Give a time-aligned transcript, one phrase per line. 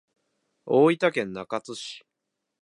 [0.65, 2.03] 大分県中津市